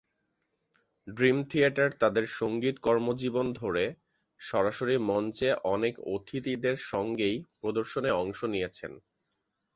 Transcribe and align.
Dream 1.07 1.37
Theater 1.49 1.89
তাদের 1.99 2.25
সঙ্গীত 2.39 2.75
কর্মজীবন 2.79 3.47
ধরে, 3.53 3.85
সরাসরি 4.39 4.95
মঞ্চে 5.09 5.49
অনেক 5.65 5.93
অতিথিদের 6.15 6.75
সঙ্গেই 6.91 7.37
প্রদর্শনে 7.59 8.11
অংশ 8.21 8.39
নিয়েছেন। 8.45 8.91